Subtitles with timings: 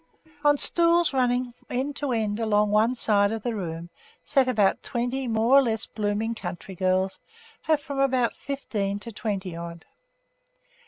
[0.43, 3.91] On stools running end to end along one side of the room
[4.23, 7.19] sat about twenty more or less blooming country girls
[7.67, 9.85] of from fifteen to twenty odd.